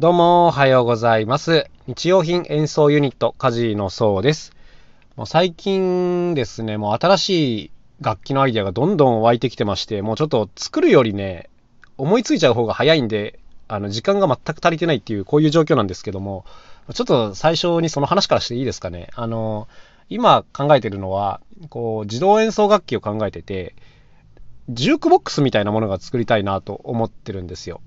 [0.00, 1.66] どうも、おはようございます。
[1.86, 4.54] 日用品演奏ユニット、カジのそうです。
[5.14, 11.50] もう最近ですね、もう新しい楽器のアイデアがどんどん湧いてきてまして、もうちょっと作るよりね、
[11.98, 16.46] 思いついちゃう方が早いんで、あの、時間が全く足りてないっていう、こういう状況なんですけども、
[16.94, 19.08] ちょっと最初にその話からしていいですかね。
[19.14, 19.68] あの、
[20.08, 23.74] 今考えてるのは、こう、自動演奏楽器を考えてて、
[24.70, 27.82] ジュークボックスみたいなものが作りたいなと思ってるんですよ。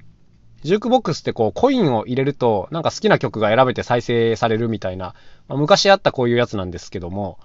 [0.64, 5.16] ジュークボックスってこうコインを入れるとなんか好きな曲が選べて再生されるみたいな、
[5.48, 7.39] まあ、昔あったこういうやつなんですけども、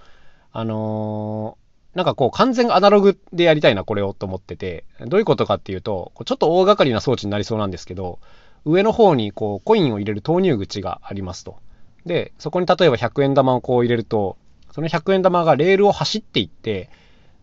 [0.52, 8.20] あのーなんかこう完全アナログでやりたいなこれをと思ってて、どういうことかっていうと、ちょっと大掛かりな装置になりそうなんですけど、
[8.64, 11.58] 上の方にこうコインを入れる投入口がありますと。
[12.06, 14.36] で、そこに例えば100円玉をこう入れると、
[14.70, 16.88] その100円玉がレールを走っていって、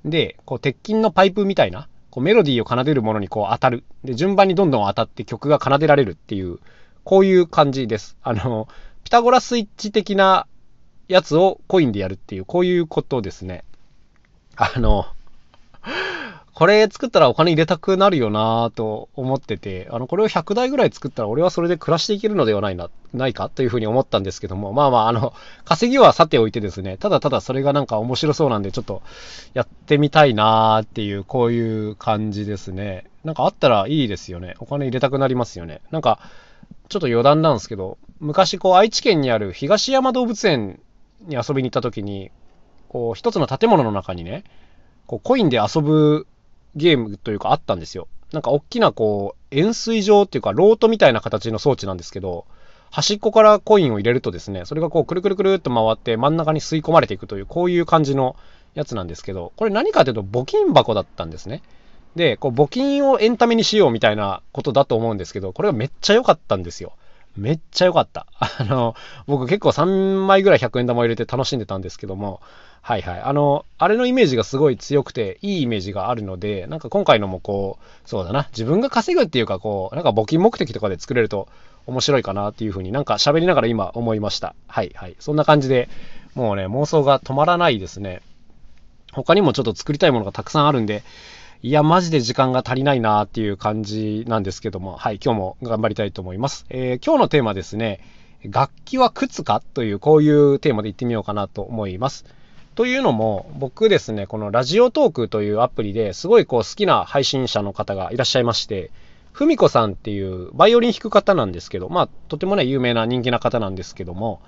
[0.05, 3.83] で、こう鉄筋のパイプみたいな、こうメロディーを奏でるものにこう当たる。
[4.05, 6.59] で、順番にどんどん当たって曲が奏でられるっていう、
[7.03, 8.15] こういう感じです。
[8.23, 8.69] あの、
[9.03, 10.47] ピタゴラスイッチ的な
[11.09, 13.65] やつをコインでやるっていう、こういうことですね。
[14.55, 15.07] あの、
[16.55, 25.33] これ作ったらお金入れたくなるよなぁと思ってて、あの、これを100台ぐらい作ったら俺はそれで暮らしていけるのではないな、ないかというふうに思ったんですけども、まあまあ、あの、
[25.65, 29.01] 稼ぎはさておいてですね、ただただそれがなんか面白そうなんで、ちょっと
[29.53, 33.03] やってみたいなっていう、こういう感じですね。
[33.25, 34.55] なんかあったらいいですよね。
[34.59, 35.81] お金入れたくなりますよね。
[35.91, 36.19] なんか、
[36.87, 40.79] ちょっと余談なんですけど、昔こう愛知県にある東山動物園
[41.27, 42.31] に遊びに行った時に、
[42.87, 44.45] こう一つの建物の中にね、
[45.05, 46.27] こうコインで遊ぶ
[46.75, 48.07] ゲームというかあったんですよ。
[48.31, 52.45] なんか大きなこう円錐状っていうかロートみたいな形の装置なんですけど、
[52.91, 58.35] 端っこからコインを入れるとですね、それがこうくるくるくるっと回って真ん中に吸い込まれていくという、こういう感じの
[58.73, 61.61] やつなんですけど、これ何かというと募金箱だったんですね。
[62.15, 66.93] で、こう募金をエンタメにしようみたいなことだと思うんですけど、これがめっちゃ良かったんですよ。
[67.37, 68.27] めっちゃ良かった。
[68.39, 68.95] あの、
[69.27, 72.41] 僕結構3枚ぐらい100円玉入れて楽しんでたんですけども、
[72.81, 73.21] はいはい。
[73.21, 81.47] あの、あれのイメージがすごい強くて、いいイメージがあるので、なんか今回のもこう、そうだな、自分が稼ぐっていうかこう、なんか募金目的とかで作れると
[81.87, 84.53] 面白いかなっていうふうになんか喋りながら今思いました。
[84.67, 85.15] はいはい。
[85.19, 85.89] そんな感じで、
[86.35, 88.21] もうね、妄想が止まらないですね。
[89.13, 91.03] 他にもちょっと作りたいものがたくさんあるんで、
[91.65, 96.67] いや、マジで時間が足りないなっていう感じなんですけども、はい、今日も頑張りたいと思います。
[96.69, 98.01] えー今日のテーマですね、
[98.43, 102.25] 楽器は靴かという、こういうテーマでいってみようかなと思います。
[102.75, 108.91] というのも、僕ですね、このラジオトークというアプリですごいこう好きな配信者の方がいらっしゃいまして、
[109.31, 114.39] ふみこさんっていうバイオリン弾く方なんですけど、まあ、とてもね、有名な人気な方なんですけども、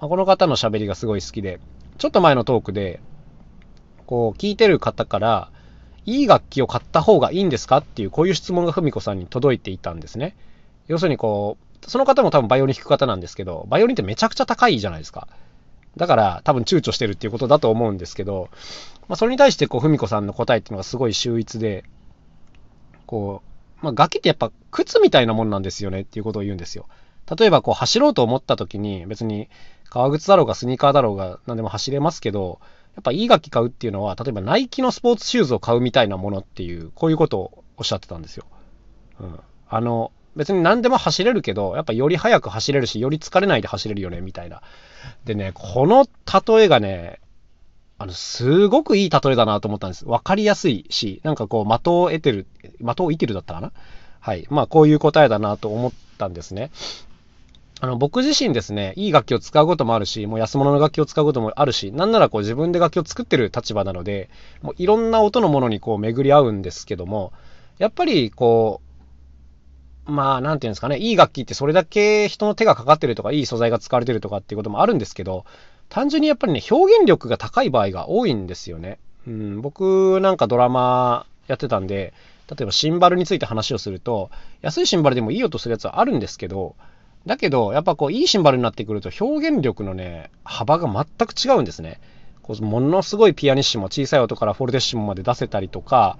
[0.00, 1.60] まあこの方の喋りがすごい好きで、
[1.98, 2.98] ちょっと前のトークで、
[4.06, 5.50] こう、聞いてる方から、
[6.06, 7.78] いい楽器を買った方がいいんですか？
[7.78, 10.36] っていう、こういう質問がふみこさんに届いていたんですね。
[10.88, 15.28] 要するにこう、その方も多分バイオリン弾く方なんですけど、バイオリンってめちゃくちゃ高いじゃないですか。
[15.96, 18.48] だから多分躊躇してるっていうことだと思うんですけど、
[19.08, 21.84] まあ、それに対してこう、ふみこさんの答えっていうのがすごい秀逸で、
[23.06, 23.42] こ
[23.82, 26.86] う、まあ、楽器ってやっぱ靴みたいなもんなんですよねっていうことを言うんですよ。
[27.38, 29.48] 例えばこう走ろうと思った時に別に
[29.88, 32.60] 革靴だろうがスニーカーだろうが何でも走れますけど、
[32.94, 38.44] やっぱいい楽器買うっていうのは、例えばナイキのスポーツシューズを買うみたいなものっていう、こういうことをおっしゃってたんですよ。
[39.20, 39.40] うん。
[39.68, 44.62] あの、別に何でも走れるけど、やっぱより速く走れるし、より疲れないで走れるよね、みたいな。
[45.24, 46.06] でね、この
[46.56, 47.20] 例えがね、
[47.98, 50.04] あの、すごくいい例えだなと思ったんです。
[50.06, 53.72] わかりやすいし、なんかこう、的を得てる、的を得てるだったかな
[54.20, 54.46] はい。
[54.50, 56.70] まあ、こういう答えだなと思ったんですね。
[57.84, 64.30] あの、僕自身ですね、いい楽器を使うこともあるし、もう安物の楽器を使うこともあるし、なんならこう自分で楽器を作ってる立場なので、
[64.62, 67.34] もういろんな音のものにこう巡り合うんですけども、
[67.76, 68.80] やっぱりこ
[70.08, 75.44] う、まあ、なんていうんですかね、いい楽器ってそれだけ人の手がかかってるとか、いい素材が使われてるとかっていうこともあるんですけど、
[75.90, 78.98] 単純にやっぱりね、表現力が高い場合が多いんですよね。
[79.26, 82.14] うん、僕なんかドラマやってたんで、
[82.48, 84.30] 例えばシンバルについて話をすると、
[84.62, 86.76] 安いシンバルでもいい音するやつはあるんですけど、
[87.26, 92.00] だけど、やっぱこう、いいシンバルになってくると表現力のね、幅が全く違うんですね。
[92.42, 96.18] こうものすごいピアニッシモ、小さい音からフォルテッシモまで出せたりとか、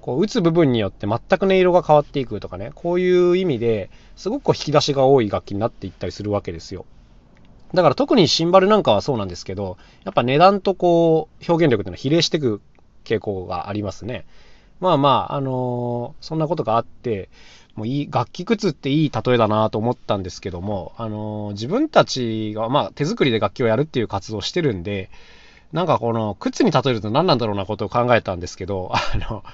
[0.00, 6.86] こう打つ部分によって全く音色が変わっていくとかね、こういう意味ですごくこう引き出しが多い楽器になっていったりするわけですよ。
[7.74, 12.62] だから特にシンバルなんかはそうなんですけど、やっぱ値段とこう表現力っていうのは比例していく
[13.04, 14.24] 傾向がありますね。
[14.80, 17.28] まあまあ、あのーそんなことがあって、
[17.76, 25.10] もういい、楽器靴っていい例えだなと思ったんですけども、あのー自分たちが、まあ手作りで楽器をやるっていう活動をしてるんで、
[25.72, 29.00] なんかこの靴に例えると何なんだろうなことを考えたんですけど、 あ
[29.30, 29.44] の、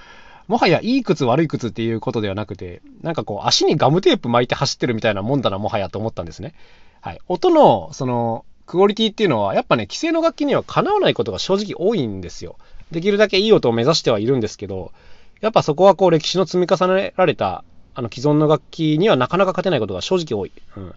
[0.46, 6.54] もはやいい靴悪い靴っていうことではなくて、なんかこう足にガムテープ巻いて走ってるみたいなもんだな、もはやと思ったんですね。
[7.00, 7.18] はい。
[7.26, 12.56] 音の、その、クオリティっていうのは、やっぱね、既成の楽器にはかなわないことが正直多いんですよ。
[12.92, 14.92] できるだけいい音を目指してはいるんですけど、
[15.40, 20.52] やっぱそこはこう歴史の積み重ねられた、あの既存の楽器にはなかなか勝てないことが正直多い。
[20.76, 20.94] うん。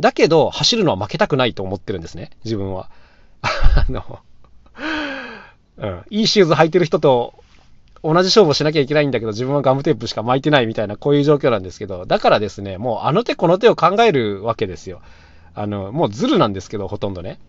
[0.00, 2.90] だけど、走るのは負けたくないと思ってるんですね、自分は。
[3.42, 4.18] あの、
[5.78, 6.02] うん。
[6.10, 7.34] いいシューズ履いてる人と
[8.02, 15.00] 同じ勝負をしなきゃいけないんだけど、自分はガムテープしか巻いてないみたいな、こういう状況なんですけど、だからですね、もうあの手この手を考えるわけですよ。
[15.54, 17.40] あの、もうズルなんですけど、ほとんどね。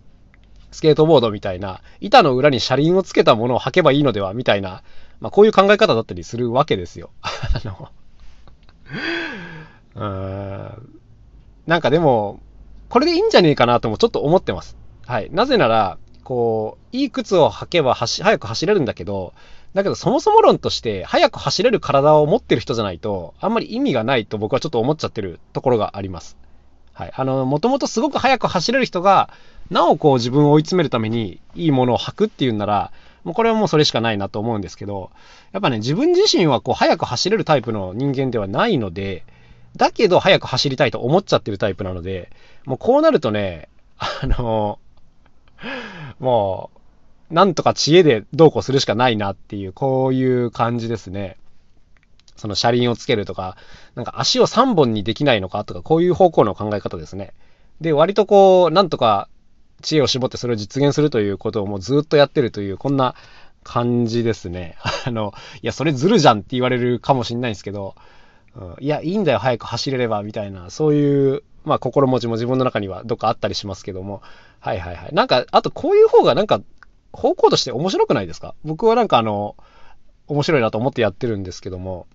[0.71, 4.83] スケートボードみたいな、板の裏に車輪をつけたものを履けばいいのではみたいな、
[5.19, 7.09] まあ、こういう考え方だったりするわけですよ。
[7.21, 7.89] あの
[9.95, 10.99] うん、
[11.67, 12.41] なんかでも、
[12.89, 14.77] これでいいんじゃねえかなともちょっと思ってます。
[15.05, 15.29] はい。
[15.31, 19.33] なぜなら、こう、いい靴を履けば走早く走れるんだけど、
[19.73, 26.37] だけどそもそも論として、早く走れる体を持ってる人じゃないと、あんまり意味がないと僕はちょっと思っちゃってるところがあります。
[26.93, 27.11] はい。
[27.13, 29.29] あの、もともとすごく速く走れる人が、
[29.69, 32.91] なおこう自分を追い詰めるためにいいものを履くっていうんなら、
[33.25, 35.11] もうこれはもうそれしかないなと思うんですけど、
[35.51, 39.25] やっぱね、自分自身はこう速く走れるタイプの人間ではないので、
[39.75, 42.29] だけど速く走りたいと思っちゃってるタイプなので、
[42.65, 43.67] もうこうなるとね、
[43.97, 44.77] あの、
[46.19, 46.69] も
[47.31, 51.37] う、なんとか知恵でどうこうするしかないなっていう、こういう感じですね。
[52.35, 53.57] その車輪をつけるとか、
[53.95, 57.33] なんか足を3本にできないのかとか、こういう方向の考え方ですね。
[57.81, 59.29] で、割とこう、なんとか
[59.85, 63.15] 知恵を絞ってそれを実現するということをもうずっとやってるという、こんな
[63.63, 64.77] 感じですね。
[65.05, 67.95] あの、いや、それずるじゃんって言われるかもしんないんですけど、
[68.55, 74.21] うん、いや、いいんだよ、早く走れれば、みたいな、そういう、まあ、心持ちも自分の中にはどっかあったりしますけども、
[74.59, 75.13] はいはいはい。
[75.13, 76.61] なんか、あとこういう方がなんか、
[77.11, 78.55] 方向として面白くないですか？
[78.63, 79.55] 僕はなんかあの、
[80.27, 82.07] 面白いなと思ってやってるんですけども、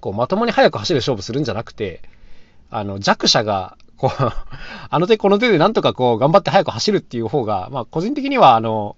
[0.00, 2.02] こう、まともに速く走る勝負するんじゃなくて、
[2.70, 4.32] あの、弱者が、こう
[4.88, 8.96] あの手この手でなんとかこう、頑張って速く走るっていう方が、まあ、個人的には、あの、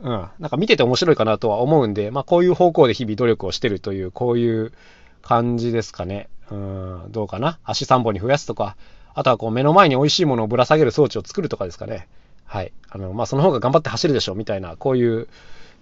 [0.00, 4.72] うん、なんか見てて面白いかなとは思うんで、まあ、こういう方向で日々努力をしてるという、こういう
[5.20, 6.28] 感じですかね。
[6.50, 7.58] うん、どうかな。
[7.64, 8.76] 足3本に増やすとか、
[9.14, 12.08] あとはこう、目の前に美味しいものをぶら下げる装置を作るとかですかね。
[12.46, 12.72] はい。
[12.88, 15.28] あの、まあ、その方が頑張って走るでしょう、みたいな、こういう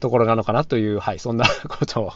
[0.01, 2.13] ところなのかなという、はい、そんなことを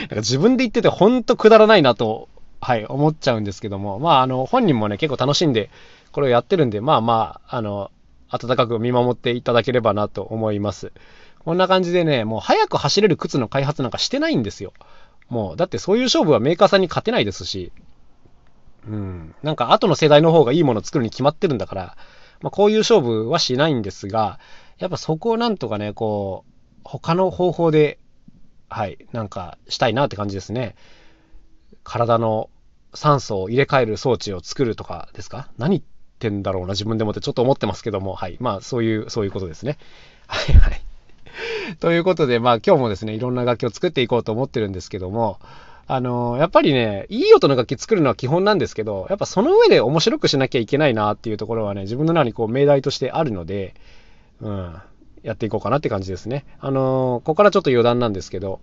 [0.00, 2.28] なんか自分で言っててほんとくだらないなと、
[2.66, 5.70] はい、思っちゃうんですけども、まあ、あの、本人もね、結構楽しんで、
[6.10, 7.92] これをやってるんで、まあまあ、あの、
[8.28, 10.90] 温かく見守っていただければなと思います。
[11.44, 14.72] こんな感じでね、もう早く走れる靴の開発なんかしてないんですよ。
[15.28, 17.70] もう、だってそういう勝負はメーカーさんに勝てないですし、
[18.88, 21.96] うん、なんか後の世代の方がいいものを作るに決まってるんだから、
[22.40, 24.40] まあ、こういう勝負はしないんですが、
[24.78, 28.00] やっぱそこをなんとかね、こう、他の方法で
[28.68, 30.74] はい、なんかしたいなって感じですね。
[31.84, 32.50] 体の
[32.96, 35.48] 酸素を入れ替える装置を作るとかですか？
[35.58, 35.82] 何言っ
[36.18, 38.36] てんだろうな、自分でもってちょっと思ってますけども、はい。
[38.40, 39.78] まあ、そういう、そういうことですね。
[40.26, 40.80] はいはい。
[41.80, 45.38] ということで、まあ今日もですね、いろんな楽器を作っていこうと思ってるんですけども、
[45.88, 53.74] あのやっぱりね、いい音の楽器作るのは基本なんですけど、やっぱその上で面白くしなきゃいけないなっていうところはね、自分の中にこう命題としてあるので、
[54.40, 54.74] うん。
[55.22, 56.44] やっていこうかなって感じですね。
[56.60, 58.60] あのー、ここからちょっと余談なんですけど、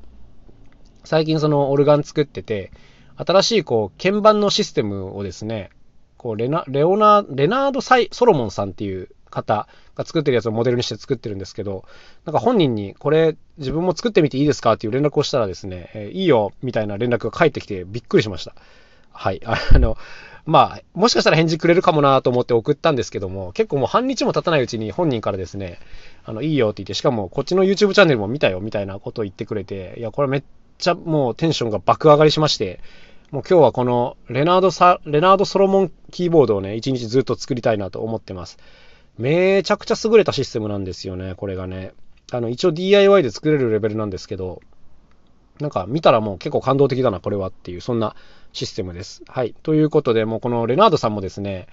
[1.03, 2.71] 最近そのオルガン作ってて、
[3.17, 5.69] 新しいこう鍵盤のシステムをですね、
[6.17, 11.85] こうレナレオナレナードサイ・ソロモンさんっていう方が作ってるやつをモデルにして作ってるんですけど、
[12.25, 18.55] なんか本人にこれ自分も作ってみていいですかっていう連絡をしたらですね、え、いいよみたいな連絡が返ってきてびっくりしました。
[19.11, 19.41] はい。
[19.45, 19.97] あの、
[20.45, 25.79] まあ、もしかしたら返事くれるかもなと思って送ったんですけども、結構もう半日も経たないうちに本人からですね、
[26.25, 30.43] あの、いいよって言って、しかもこっちの YouTube チャンネルも見たよみたいなことを言ってくれて、いや、これめっ
[30.77, 32.79] ちゃもうテンションが爆上がりしまして、
[33.31, 38.57] もう今日はこのレナードサ、レナードソロモンキーボードをね、一日ずっと作りたいなと思ってます。
[39.17, 41.93] めちゃくちゃ優れたシステムなんですよね、これがね。
[42.31, 44.61] あの、一応 DIY で作れるレベルなんですけど、
[45.59, 48.15] なんか見たらもう結構感動的だな、これはっていう、そんな
[48.53, 49.23] システムです。
[49.27, 49.55] はい。
[49.63, 51.67] ということで、もうこのレナードさんもですね、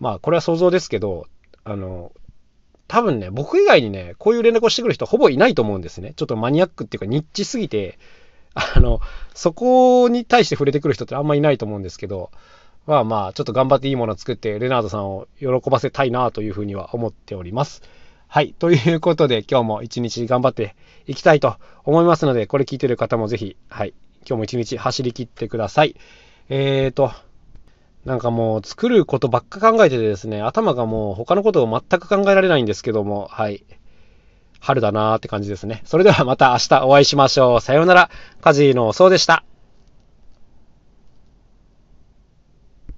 [0.00, 1.26] まあこれは想像ですけど、
[1.64, 2.12] あの、
[2.88, 6.12] 多分ね、僕以外にね、こういう連絡をしてくる人ほぼいないと思うんですね。
[6.14, 7.98] ちょっとマニアックっていうかニッチすぎて、
[8.56, 9.00] あの、
[9.34, 12.30] そこに対して触れてくる人ってあんまいないと思うんですけど、
[12.86, 17.82] まあまあ、ちょっと頑張っていいものを作って、レナードさんを喜ばせたいなというふうには思っております。
[18.28, 18.54] はい。
[18.58, 20.74] ということで、今日も一日頑張って
[21.06, 23.94] いきたいと思いますので、これ聞いてる方もぜひ、はい。
[24.28, 25.96] 今日も一日走り切ってください。
[26.48, 27.12] えーと、
[28.04, 33.64] なんかもう作ることばっか考えててですね、頭がもう他のことを全く考えられないんですけども、はい。
[34.60, 35.82] 春だなーって感じですね。
[35.84, 37.60] それではまた明日お会いしましょう。
[37.60, 38.10] さようなら。
[38.40, 39.44] カジーのそうでした。